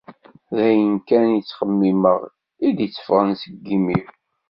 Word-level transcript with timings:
D 0.55 0.57
ayen 0.67 0.95
kan 1.07 1.27
i 1.37 1.41
ttxemmimeɣ 1.41 2.17
i 2.67 2.69
d-itteffɣen 2.77 3.31
seg 3.41 3.53
yimi-w. 3.67 4.07